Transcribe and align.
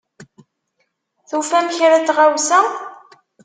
Tufam 1.29 1.65
kra 1.75 1.97
n 1.99 2.03
tɣawsa? 2.07 2.59